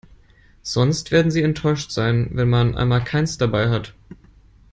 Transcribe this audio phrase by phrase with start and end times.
[0.63, 3.93] Sonst werden sie enttäuscht sein, wenn man einmal keins dabei hat.